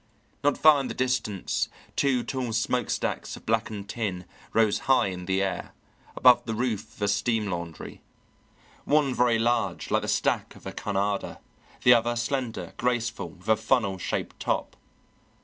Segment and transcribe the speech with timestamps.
[0.43, 5.43] Not far in the distance two tall smokestacks of blackened tin rose high in the
[5.43, 5.73] air,
[6.15, 8.01] above the roof of a steam laundry,
[8.83, 11.37] one very large like the stack of a Cunarder,
[11.83, 14.75] the other slender, graceful, with a funnel shaped top.